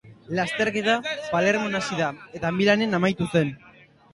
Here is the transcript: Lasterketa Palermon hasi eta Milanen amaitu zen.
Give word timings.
Lasterketa 0.37 0.95
Palermon 1.35 1.77
hasi 1.81 2.01
eta 2.41 2.53
Milanen 2.59 3.01
amaitu 3.01 3.29
zen. 3.37 3.57